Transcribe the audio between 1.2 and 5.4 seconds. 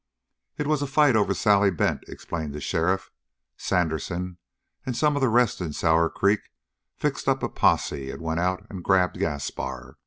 Sally Bent," explained the sheriff. "Sandersen and some of the